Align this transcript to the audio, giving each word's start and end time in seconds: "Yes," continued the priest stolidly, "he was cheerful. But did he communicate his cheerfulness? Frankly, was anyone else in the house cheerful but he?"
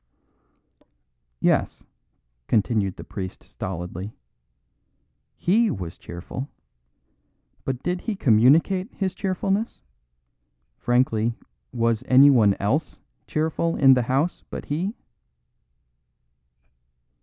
"Yes," 1.41 1.85
continued 2.47 2.95
the 2.95 3.03
priest 3.03 3.43
stolidly, 3.43 4.15
"he 5.37 5.69
was 5.69 5.99
cheerful. 5.99 6.49
But 7.65 7.83
did 7.83 8.01
he 8.01 8.15
communicate 8.15 8.91
his 8.95 9.13
cheerfulness? 9.13 9.83
Frankly, 10.75 11.35
was 11.71 12.03
anyone 12.07 12.55
else 12.55 12.95
in 13.27 13.93
the 13.93 14.01
house 14.07 14.33
cheerful 14.47 14.47
but 14.49 14.65
he?" 14.65 14.95